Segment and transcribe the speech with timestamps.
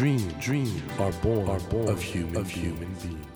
[0.00, 3.26] Dreams, dreams are born, are born of human, of human beings.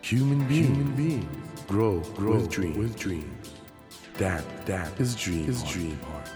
[0.00, 1.26] Human beings, human beings
[1.68, 3.50] grow, grow with, dreams, with dreams.
[4.14, 6.30] That, that is dream, is dream heart.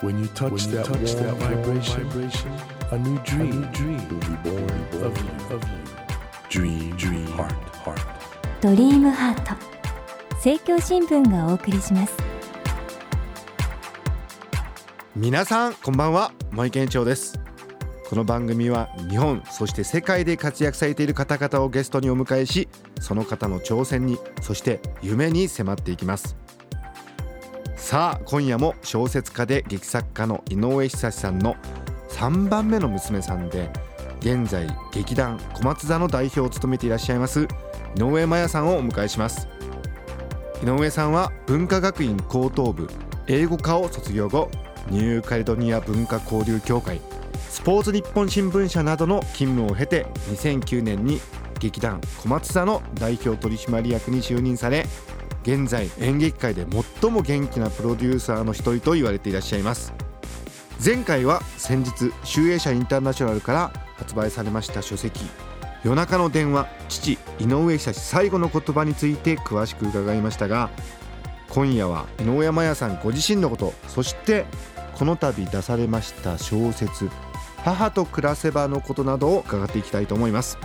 [0.00, 2.52] When you touch when you that, touch warm, that vibration, vibration,
[2.90, 5.78] a new dream, a new dream will be born, born of you, of you.
[6.48, 7.52] Dream, dream heart,
[7.84, 8.00] heart.
[8.62, 9.54] ドリームハート
[10.36, 12.14] 政教新聞がお送りします
[15.14, 17.49] 皆さんこんばんは森健長です
[18.10, 22.68] この番組は日本そして世界で活躍されている方々をゲストにお迎えし
[23.00, 26.36] その方の挑戦にそして夢に迫っていきます。
[27.76, 31.54] さあ今夜も小説家で劇作家の井上久さんの
[32.08, 33.70] 3番目の娘さんで
[34.18, 37.46] 現在劇団小松座の代表を務めていらっしゃいます
[37.96, 39.46] 井上麻也さんをお迎えします。
[40.64, 42.88] 井上さんは文化学院高等部
[43.28, 44.50] 英語科を卒業後
[44.88, 47.00] ニューカレドニア文化交流協会
[47.48, 51.20] スポーツ日本新聞社などの勤務を経て2009年に
[51.58, 54.86] 劇団小松座の代表取締役に就任され
[55.42, 56.66] 現在演劇界で
[57.00, 59.92] 最も元気なプロデューサーの一人と言われていらっしゃいます。
[60.82, 65.20] 前回は先日集英社インターナショナルから発売されました書籍
[65.84, 70.70] 夜中の電話父井上久志最後の言葉について詳しく伺いましたが
[71.50, 74.46] 今夜は井上麻也さんご自身のことそして
[74.94, 77.08] この度出されました小説
[77.64, 80.58] 「母と暮らせば」のことなどを伺っていきたいと思います。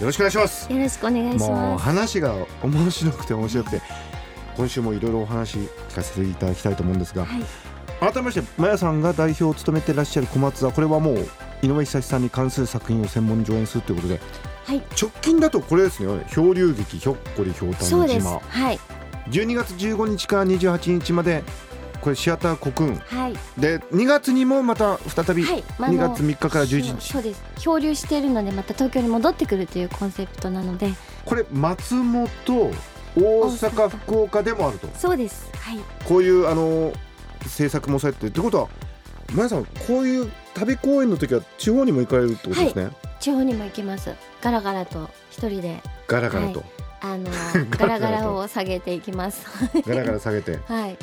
[0.00, 0.72] よろしくお願いします。
[0.72, 3.82] よろしくお願いしもうます話が面白くて面白くて
[4.56, 7.42] 今週もいろいろお話聞かせていただきたいと思うんですが、はい。
[8.00, 11.28] 改めまして麻也さんが代表を務めていらっしゃる小松座これはもう
[11.62, 14.20] 井上久志さんに関する作品を専門に上演するということで
[14.64, 14.82] はい。
[15.00, 16.24] 直近だとこれですね。
[16.30, 18.26] 漂流劇ひょっこりひょうたんそうです。
[18.26, 18.40] 島。
[18.40, 18.80] はい。
[19.30, 21.44] 12月15日から28日まで
[22.02, 22.96] これシアターコクーン。
[22.96, 23.34] はい。
[23.58, 25.64] で2月にもまた再びはい。
[25.78, 27.42] まあ2あの月3日から11そう日そうです。
[27.60, 30.92] 漂流しているのでまた東京に戻ってくるというコンセプトなので。
[31.24, 32.28] これ松本
[33.14, 34.88] 大阪福岡でもあると。
[34.98, 35.48] そうです。
[35.56, 35.78] はい。
[36.04, 36.92] こういうあの
[37.46, 38.68] 制作もされてるってことは
[39.30, 44.10] 麻也さんこういう旅公演の時は地方にも行かれるってことですね、地方にも行きます。
[44.42, 45.80] ガラガラと一人で。
[46.06, 46.64] ガラガラと、
[47.00, 49.46] あのガラガラとガラガラを下げていきます。
[49.86, 50.58] ガラガラ下げて。
[50.66, 50.96] はい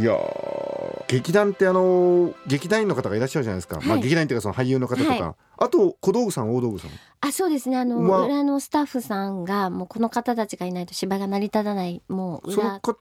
[0.00, 1.04] いやー。
[1.08, 5.34] 劇団ってあの劇団員の方がいらっしゃるじゃないですか、まあはい劇団員っていうかその俳優の方とか、はい。
[5.58, 6.90] あと小道具さん大道具さん。
[7.20, 7.76] あそうですね。
[7.76, 8.24] あの、まあ。
[8.24, 12.96] 裏のスタッフさんがもうこの方たちがいないと芝居が成り立たないもうその裏方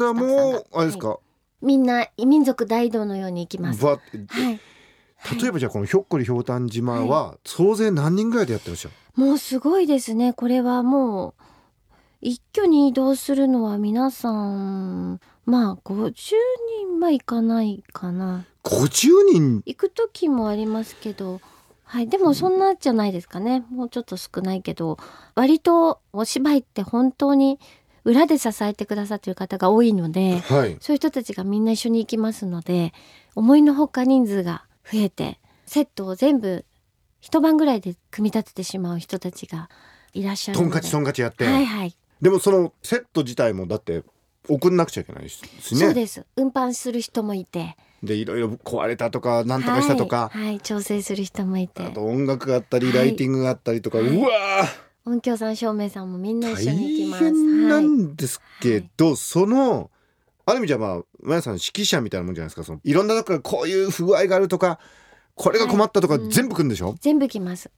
[0.00, 0.62] 々もが。
[0.74, 1.18] あれですか、
[1.62, 3.84] みんな民族大道のように行きます。
[3.84, 4.60] はばい。
[5.40, 10.34] 例えばじゃあこのひょっこりひょうたん島は総勢何人ぐらいでやってらっしゃる、もうすごいですね。
[10.34, 11.34] これはもう
[12.20, 16.12] 一挙に移動するのは皆さんまあ50
[16.90, 18.44] 人はいかないかな。
[18.64, 19.62] 50人？
[19.64, 21.40] 行く時もありますけど。
[21.88, 23.64] はい、でもそんなじゃないですかね。
[23.70, 24.98] もうちょっと少ないけど、
[25.36, 27.60] 割とお芝居って本当に
[28.02, 32.92] 裏で支えてくださってる方が多いので、はいそういう人たちがみんな一緒に行きますので
[33.34, 36.64] 思いのほか人数が増えてセットを全部
[37.20, 39.68] 一晩ぐらいで組み立ててしまう人たちが
[40.12, 44.02] いらっしゃるのでトンカチトンカチやって、はいはい、でもそのセット自体もだって
[44.48, 45.48] 送んなくちゃいけないしね。
[45.60, 46.24] そうです。
[46.36, 47.76] 運搬する人もいて。
[48.02, 50.60] でいろいろ壊れたとかなんとかしたとか、はい、はい。
[50.60, 51.82] 調整する人もいて。
[51.82, 52.96] あと音楽があったり、はい。
[52.96, 54.06] ライティングがあったりとか、はい。
[54.08, 54.28] うわ
[55.06, 57.24] 音響さん照明さんもみんなー一緒に行きます。
[57.24, 59.90] 大変なはい、んですけど、その
[60.44, 62.64] ある意味じゃまあマヤさん指揮者みたいなもんじゃないですか。
[62.64, 64.78] そのいろんなとこからこういう不具合があるとか
[65.34, 66.30] これが困ったとかはいうん。
[66.30, 67.70] 全部くんでしょ、全部来ます。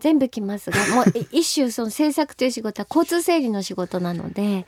[0.00, 4.66] 全部来ますがもう 一種その制作という仕事は交通整理の仕事なので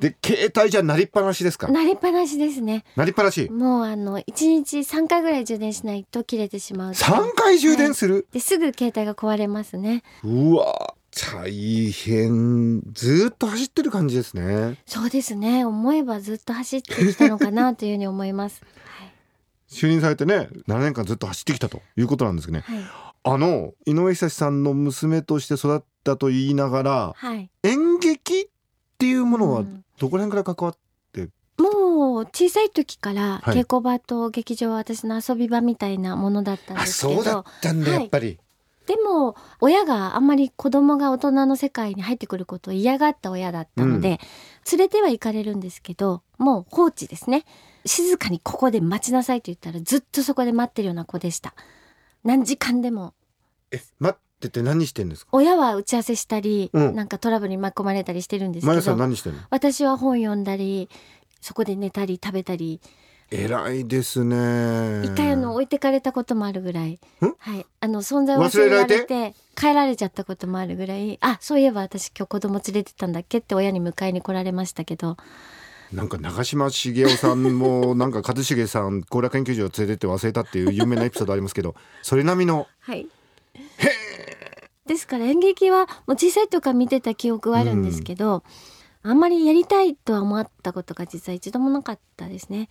[0.00, 1.68] で携帯じゃなりっぱなしですか？
[1.68, 2.84] なりっぱなしですね。
[2.96, 3.48] なりっぱなし？
[3.50, 10.02] もうあの1日3回ぐらい充電しないと切れてしまう3回充電する、ですぐ携帯が壊れますね。
[10.24, 12.80] うわ大変。
[12.92, 14.78] ずーっと走ってる感じですね。
[14.86, 15.64] そうですね。
[15.64, 18.62] 思えばずっと走ってきたのかなというふうに思います。
[19.70, 22.64] 就任されてね7年間ずっと走ってきたということなんですけどね。
[22.66, 22.78] はい。
[23.22, 27.50] あの井上久志さんの娘として育ったと言いながらはい。
[27.64, 28.46] 演劇っ
[28.98, 30.76] ていうものはうんどこら辺から関わっ
[31.60, 33.58] もう小さい時からはい。
[33.58, 38.38] 稽古場と劇場は私の遊び場みたいなものだったんですけど、たんだやっぱり、
[38.86, 44.18] でも親があんまり子供が大人の世界に入ってくることを嫌がった親だったので、
[44.72, 47.44] 連れては行かれるんですけどもう放置ですね。
[47.84, 51.54] 静かにここで待ちなさいと言ったらずっとそこで待ってるような子でした。
[52.24, 53.12] 何時間でも。
[53.70, 55.28] え待ってて何してんですか？
[55.32, 56.94] 親は打ち合わせしたり、うん。
[56.94, 59.40] なんかトラブルに巻き込まれたりしてるんですマヤさんけど何してんの？
[59.50, 60.88] 私は本読んだり
[61.42, 62.80] そこで寝たり食べたり。
[63.30, 65.04] 偉いですね。
[65.04, 66.98] 一回あの置いてかれたこともあるぐらい。
[67.20, 71.18] ん、はい、あの存在を忘れられて帰られちゃったこともあるぐらい。
[71.20, 75.16] あそういえば私今日子供連れてったんだっけって親に迎えに来られましたけど。
[75.92, 83.08] なんか長嶋茂雄さんもなんか一茂さん後楽園球場連れてって忘れたっていう有名なエピソードありますけどそれ並みのはい
[84.90, 88.42] ですから演劇はもう小さい時から見てた記憶はあるんですけど、
[89.04, 92.68] あんまりやりたいとは思ったことが実は一度もなかったですね。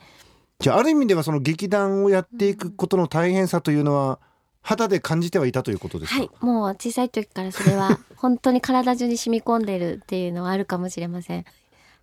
[0.60, 4.19] じゃあある意味ではその劇団をやっていくことの大変さというのは
[4.62, 11.45] 肌で感じてはいたということですか、はい、もう小さい時からそれは 本当に体中に染み込んでるっていうのはあるかもしれません。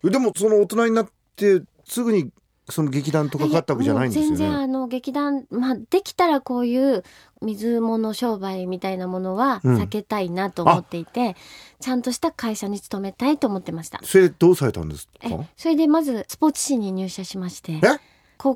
[0.03, 2.31] でもその大人になってすぐに
[2.69, 4.65] その劇団とかかったわけじゃないんですよもう全然ね。
[4.65, 7.05] あの劇団まあできたらこういう
[7.41, 11.37] 水物商売みたいなものはうん避けたいなと思っていて、
[11.81, 14.01] ちゃんとした会社に勤めたいと思ってました。
[14.03, 15.45] それどうされたんですえか？
[15.57, 17.79] それでまずスポーツ誌に入社しましてえ？
[17.81, 18.01] 広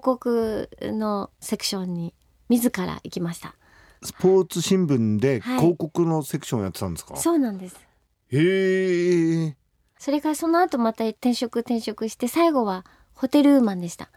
[0.02, 2.12] 告のセクションに
[2.48, 3.54] 自ら行きました
[4.02, 7.16] スポーツ新聞ではい広告のセクションやってたんですか？
[7.16, 7.76] そうなんです
[8.32, 9.56] へえ。
[9.98, 12.84] それからその後また転職転職して最後は
[13.20, 14.08] ホテルウーマンでした。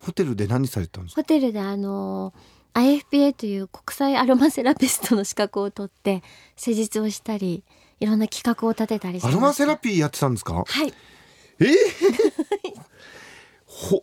[0.00, 1.22] ホテルで何されてたんですか？
[1.22, 2.32] ホテルであの
[2.74, 6.22] IFPA という国際アロマセラピストの資格を取って
[6.56, 7.62] 施術をしたり
[8.00, 10.64] いろんな企画を立てたりアロマセラピーやってたんですか？
[10.66, 10.92] はい。
[11.60, 11.68] ええ
[13.66, 14.02] ほ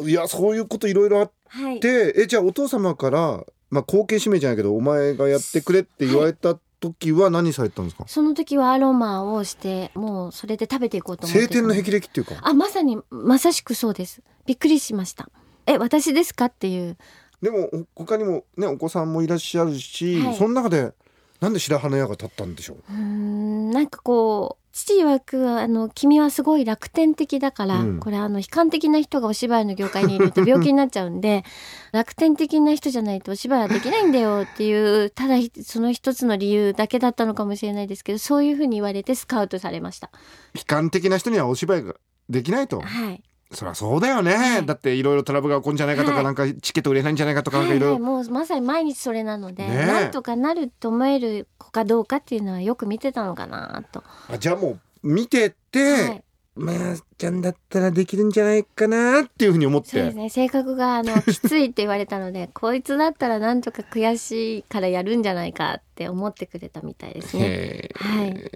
[0.00, 0.10] う。
[0.10, 1.80] いやそういうこといろいろあっはい。
[1.80, 8.04] てえじゃあお父様からまあ後継指名じゃないけどお前がやってくれって言われた時は何されてたんですか？
[8.08, 11.46] その時はアロマをしてもうそれで食べていこうと思って。
[11.46, 12.34] た晴天の霹靂っていうか。
[12.42, 14.20] あまさにまさしくそうです。
[14.44, 15.30] びっくりしました。
[15.66, 16.46] え私ですか？
[16.46, 16.96] っていう。
[17.40, 20.36] でもほ他にもねお子さんもいらっしゃるし、はい。
[20.36, 20.92] その中で
[21.42, 22.76] なんで白羽の矢が立ったんでしょう？
[22.88, 31.44] うーんなんかこう父曰くあの君はすごい楽天的だから、うんこれあの悲観的な人がお芝居の業界にいると病気になっちゃうんで
[31.92, 34.72] 楽天的な人じゃないとお芝居はできないんだよってい
[35.04, 40.10] うただその一つの理由だけだったのかもしれないですけどそういうふうに言われてスカウトされました。
[40.54, 41.94] 悲観的な人にはお芝居が
[42.30, 42.80] できないと。
[42.80, 43.22] はい
[43.52, 44.66] そりゃそうだよね、はい。
[44.66, 46.24] だっていろいろトラブルが起こるんじゃないかとか、はい。
[46.24, 49.86] なんかチケット売れないんじゃないかとかなんかいろいろ、もうまさに毎日それなので、ねえ。
[49.86, 54.02] なんとかなると思える子かどうかっていうのはよく見てたのかなと。
[54.30, 56.24] あじゃあもう見てて、はい。
[56.54, 56.76] まあ
[57.16, 59.88] ちゃんだったらできるんじゃないかなっていうふうに思って。
[59.88, 60.28] そうですね。
[60.28, 67.88] 性格があのきついって言われたので こいつだったらなんとか悔しいからやるんじゃないかって思ってくれたみたいですね。
[67.94, 68.50] はい、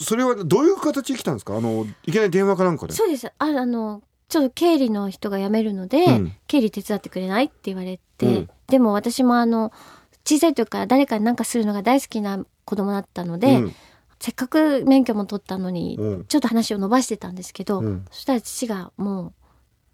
[0.00, 1.56] それはどういう形で来たんですか？
[1.56, 2.92] あのいきなり電話かなんかで？
[2.92, 3.26] そうです。
[3.26, 6.32] ああのちょっと経理の人が辞めるので、うん。
[6.46, 8.50] 経理手伝ってくれないって言われて、うん。
[8.66, 9.72] でも私もあの
[10.24, 13.74] 小さい時から誰かに何かするのが大好きな子供だったので、うん。
[14.18, 16.24] せっかく免許も取ったのに、うん。
[16.24, 18.04] ちょっと話を伸ばしてたんですけど、うん。
[18.10, 19.32] そしたら父がもう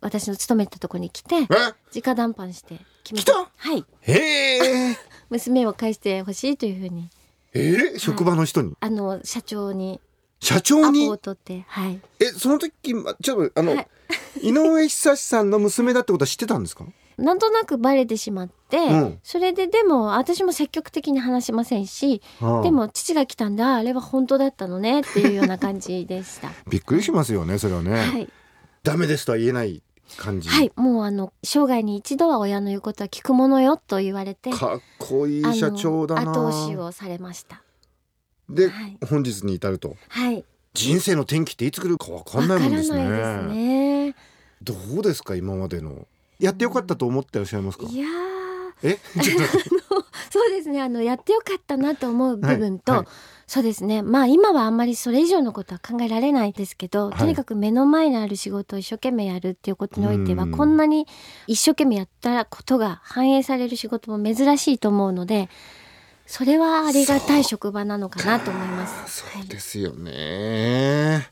[0.00, 1.46] 私の勤めてたところに来てえ？
[2.00, 3.34] 直談判して決め来た？
[3.34, 3.84] はい。
[4.00, 4.96] へえ。
[5.30, 7.08] 娘を返してほしいというふうに。
[7.54, 7.98] え？
[7.98, 8.74] 職場の人に？
[8.80, 10.00] あの社長に
[10.42, 11.06] 社ア長に？
[11.06, 12.00] ポを取ってはい。
[12.18, 13.88] えその時まちょっとあの、はい。
[14.42, 16.84] 井上久志さんの娘だってことは知ってたんですか？
[17.16, 19.18] なんとなくバレてしまって、うん。
[19.22, 22.22] それででも私も積極的に話しませんし、
[22.62, 26.50] でも父が来たんだあれは本当だったのねっていうような感じでした。
[26.68, 28.28] びっくりしますよねそれはね、はい、
[28.82, 29.82] ダメですとは言えない
[30.16, 36.32] 感じ、はい、もうあの生涯に一度は親の言うことは聞くものよと言われてかっこいい社長だな。
[36.32, 37.62] 後押しをされました。
[38.54, 38.98] で、はい。
[39.08, 39.96] 本日に至ると。
[40.08, 40.44] はい、
[40.74, 44.14] 人生の転機っていつ来るかわかんないもんですねですね。
[44.62, 46.06] どうですか今までの。
[46.38, 47.86] やってよかったと思ってらっしゃいますか？
[47.88, 48.10] いやー。
[48.84, 48.98] え？
[50.30, 50.82] そうですね。
[50.82, 53.08] あのやってよかったなと思う部分と、はいはい。
[53.46, 54.02] そうですね。
[54.02, 57.18] まあ今はあんまりそれ以上のことは考えられないですけど、はい。
[57.18, 60.50] とにかく目の前にある仕事を一生懸命やるっていうことにおいてはうん。
[60.52, 61.06] こんなに
[61.46, 65.48] 一生懸命やったことが反映される仕事も珍しいと思うので
[66.26, 69.22] それはありがたい職場なのかなと思います。
[69.22, 71.28] そうですよね、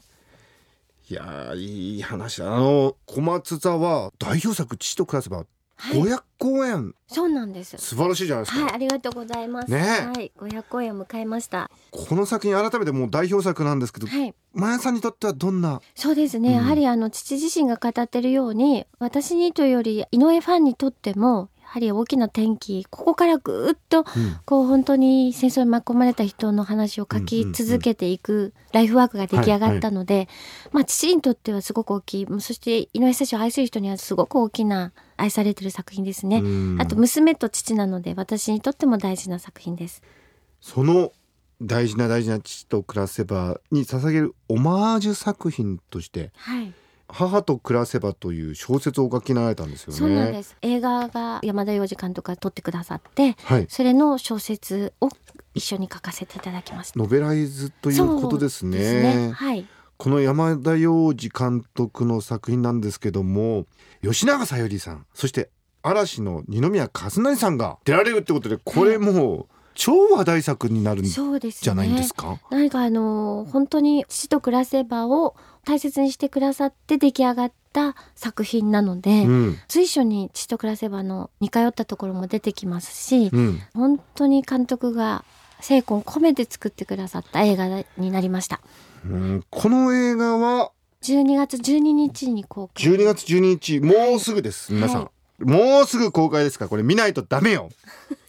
[1.09, 2.54] い、やーいい話だ。
[2.54, 5.44] あの小松座は代表作父と暮らせば
[5.82, 7.78] はい、500公演そうなんです。
[7.78, 9.70] 素晴らしいじゃないですか、はい、ありがとうございます。
[9.70, 10.06] ねえ。
[10.09, 11.70] はい、500公演を迎えました。
[11.90, 15.80] この作品改めてもう代表作なんですけど、はい、マヤさんにとってはどんな？
[15.94, 16.54] そうですね、うん。
[16.56, 24.05] やはりあの父自身が語ってるように私にというより井上ファンにとってもやはり大きな転機ここからぐーっと
[24.45, 30.29] こう本当に戦争に巻き込まれた人の話を書き続けていくライフワークが出来上がったので、
[30.73, 36.39] まあ父にとってはすごく大きいそして井上久志を愛する人にはすごく大きな愛されてる作品ですね。
[36.39, 40.03] うんあと娘と父なので私にとっても大事な作品です。
[40.61, 41.12] その
[41.62, 46.73] 大事な大事な父と暮らせばに捧げるオマージュ作品としてはい。
[47.12, 49.99] 母と暮らせばという小説をお書きになられたんですよね。
[49.99, 53.67] そうなんです映画が山田洋次監督が撮ってくださってはい。
[53.69, 55.09] それの小説を
[55.55, 59.31] 一緒に書かせていただきましたノベライズということですね。
[59.31, 63.67] すはいこの山田洋次監督の作品なんですけども
[64.02, 65.50] 吉永小百合さんそして
[65.83, 75.34] 嵐の二宮和也さんが出られるってことでこれもう超話題作になるんじゃないんですか、何かあの本当に父と暮らせばを
[75.64, 79.56] 大切にしてくださって出来上がった作品なので、うん。
[79.68, 85.25] 随所に父と暮らせばの似通ったところも出てきますし、うん、本当に監督が
[85.60, 88.60] 精魂込めて作ってくださった映画になりました。
[89.06, 92.87] うんこの映画は？12月12日に公開。
[92.87, 97.70] 12月12日もうすぐです、皆さん、はもうすぐ公開ですからこれ見ないとダメよ。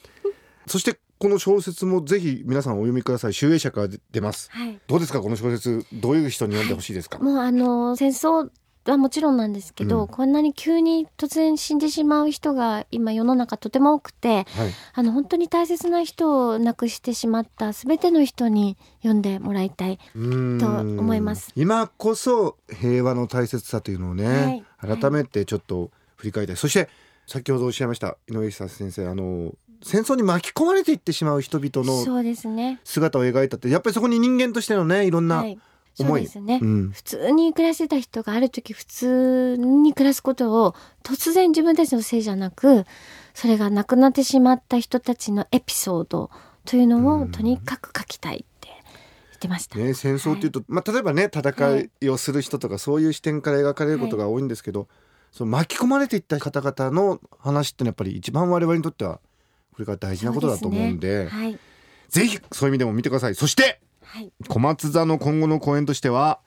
[0.65, 3.33] そしてこの小説もぜひ皆さんお読みください。
[3.35, 4.49] 集英社から出ます。
[4.51, 4.79] はい。
[4.87, 5.21] どうですか？
[5.21, 8.49] この小説どういう人に読んでほしいですか、もうあの戦争
[8.85, 10.07] はもちろんなんですけど、うん。
[10.07, 14.47] こんなに急に突然死んでしまう人が今世の中とても多くてはい。
[14.95, 21.51] あの本当に大切な人を亡くしてしまった全ての人に読んでもらいたいと思います。
[21.55, 24.97] 今こそ平和の大切さというのをね、はい。
[24.97, 26.89] 改めてちょっと振り返りたい、そして
[27.27, 32.03] 先ほどおっしゃいました井上久先生あの戦争に巻き込まれていってしまう人々の
[32.83, 35.59] 姿を描いたってやっぱりそこに人間としてのねいろんなはい。
[35.93, 36.91] そ思い、うですね、うん。
[36.91, 40.73] 普通に暮らしてた人がある時普通に暮らすことを
[41.03, 42.85] 突然自分たちのせいじゃなく
[43.33, 46.31] それが亡くなってしまった人たちのエピソード
[46.65, 49.77] というのをとにかく書きたいって言ってました。
[49.77, 54.87] ね、戦争っていうと、まあ、例えばね戦いをする人とかそういう視点から描かれることが多いんですけど、
[55.31, 59.19] その巻き込まれていった方々の話ってのはやっぱり一番我々にとっては
[59.73, 61.29] これから大事なことだと思うんでね。
[61.29, 61.59] はい、
[62.09, 63.35] ぜひそういう意味でも見てください。
[63.35, 66.41] そしてはい、小松座の今後の公演としては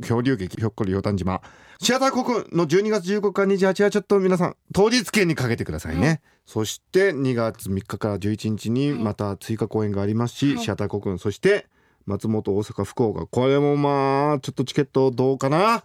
[0.00, 1.40] 恐竜劇ひょっこりひょうたん島
[1.80, 6.20] シアターコクの12月15日28はちょっと皆さん当日券にかけてくださいね、はい。
[6.44, 9.00] そして2月3日から11日にはい。
[9.00, 10.64] また追加公演がありますし、はい。
[10.64, 11.68] シアターコクそして
[12.06, 13.26] 松本大阪福岡。
[13.26, 15.84] これもまあちょっとチケットどうかな？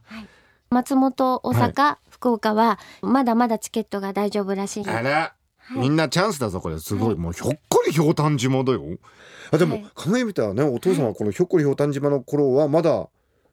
[0.72, 5.39] 松本大阪、福岡はまだまだチケットが大丈夫らしいあら、はい
[5.76, 6.80] みんなチャンスだぞこれ。
[6.80, 8.84] すごい、はいもうひょっこりひょうたん島だよ。
[9.52, 9.84] あでも、はい。
[9.96, 13.08] 考えてみたらねお父さんはこのひょっこりひょうたん島の頃はまだ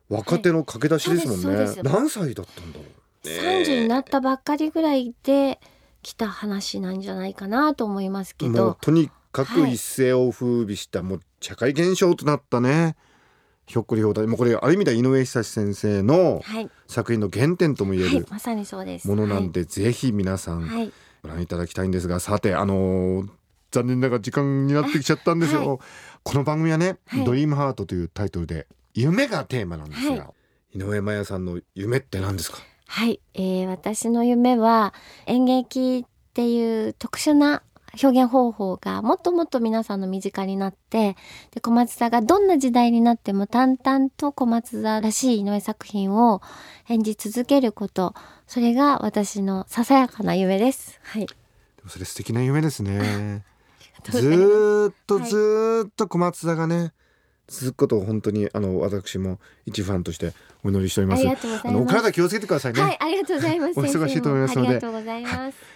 [0.09, 1.77] 若手の駆け出しですもんね、はい。
[1.83, 2.85] 何歳だったんだろ
[3.25, 3.63] う、ね。
[3.65, 5.61] 30になったばっかりぐらいで
[6.03, 9.75] 来た話なんじゃないかなと思いますけもうどとにかくはい。
[9.75, 12.97] 一世を風靡した、もう社会現象となったね。
[13.67, 18.27] ひょっこりひょうたんもうこれある意味では井上久志先生のはい、作品の原点とも言える、はい。
[18.31, 19.09] まさにそうです。
[19.09, 20.93] ものなんで、ぜひ皆さんはい、はい
[21.27, 23.29] ご覧いただきたいんですがさてあのー
[23.73, 25.79] 残念ながら時間になってきちゃったんですよ、は
[26.23, 27.25] この番組はね、はい。
[27.25, 30.35] ドリームハートというタイトルで夢がテーマなんですが、は
[30.73, 32.59] 井上麻也さんの夢って何ですか？
[32.87, 34.95] はい、えー私の夢は
[35.27, 37.65] 演劇っていう特殊な
[38.03, 41.17] 表現方法がもっともっと皆さんの身近になって
[41.53, 46.43] で小松座がどんな時代になっても淡々と小松座らしい井上作品を
[46.89, 48.15] 演じ続けること
[48.47, 51.01] それが私のささやかな夢です。
[51.03, 51.35] はい、で
[51.83, 53.45] もそれ素敵な夢ですね
[54.11, 56.93] ずっとはいずーっと小松座がね
[57.49, 60.33] 続くことを本当にあの私も一ファンとして
[60.65, 61.87] お祈りしておりますありがとうござあのお。
[61.87, 63.73] 体気をつけてくださいね、はい、ありがとうございます。
[63.79, 65.76] お忙しいと思いますのでありがとうございます。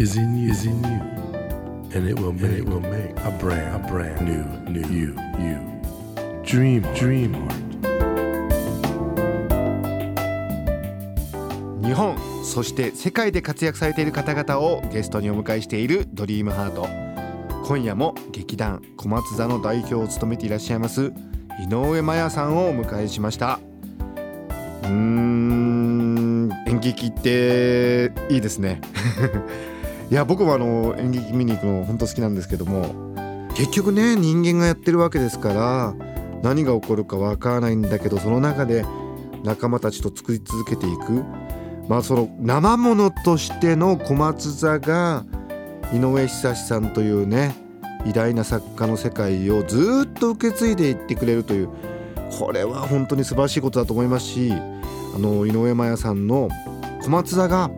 [0.00, 0.98] is in you, is in you,
[1.94, 5.58] and it will, make, it will make a brand, a brand new, new you, you.
[6.42, 7.54] Dream, dream heart.
[11.86, 16.88] 日本そして世界で活躍されている方々をゲストにお迎えしているドリームハート。
[17.66, 21.12] 今夜も劇団小松座の代表を務めていらっしゃいます
[21.60, 23.60] 井上麻也さんをお迎えしました。
[24.82, 28.80] うーん演劇っていいですね
[30.10, 33.14] いや僕もあの演劇見に行くの本当好きなんですけども
[33.56, 35.94] 結局ね人間がやってるわけですから
[36.42, 38.84] 何が起こるかわからないんだけどその中で
[39.44, 41.24] 仲間たちと作り続けていく。
[41.90, 45.24] まあその生ものとしての小松座が
[45.92, 47.52] 井上久志さんというね
[48.06, 51.68] 偉大な作家の世界をずっと受け継いでいってくれるという
[52.38, 56.48] これは本当に素晴らしいことだと思いますしあの井上麻也さんの
[57.02, 57.72] 小松座が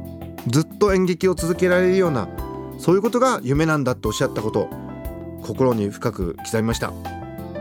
[0.48, 2.28] ずっと演劇を続けられるような
[2.78, 4.68] そういうことが夢なんだとおっしゃったこと
[5.42, 6.92] 心に深く刻みました。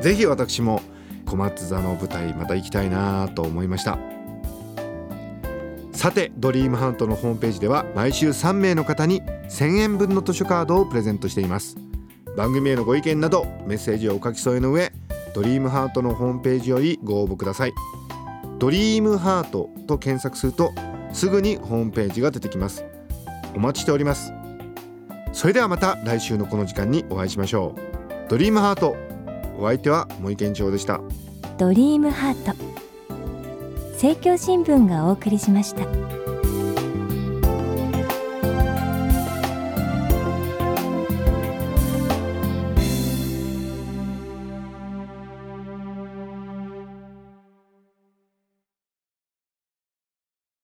[0.01, 0.81] ぜひ私も
[1.27, 3.99] 小松座の舞台また行きたいなと思いました。
[5.93, 11.77] さてドリームハントのホームページでは毎週3名の方に1000円分の図書カードをプレゼントしています。
[12.35, 14.91] 番組へのご意見などメッセージをお書き添えの上
[15.35, 17.73] ドリームハートのホームページよりご応募ください。
[18.57, 20.71] ドリームハートと検索すると
[21.13, 22.85] すぐにホームページが出てきます。
[23.55, 24.33] お待ちしております。
[25.33, 28.29] それではまた来週のこの時間にお会いしましょう。
[28.29, 28.95] ドリームハート。
[29.57, 31.01] お相手は森健長でした。
[31.57, 32.55] ドリームハート。
[33.93, 36.20] 政教新聞がお送りしました。